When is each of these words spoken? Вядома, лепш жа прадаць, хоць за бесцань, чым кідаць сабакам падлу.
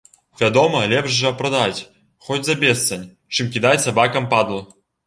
Вядома, 0.41 0.79
лепш 0.93 1.17
жа 1.17 1.33
прадаць, 1.43 1.85
хоць 2.29 2.41
за 2.49 2.59
бесцань, 2.65 3.07
чым 3.35 3.53
кідаць 3.57 3.79
сабакам 3.87 4.33
падлу. 4.35 4.63